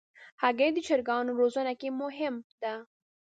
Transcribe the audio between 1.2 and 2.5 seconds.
روزنه کې مهم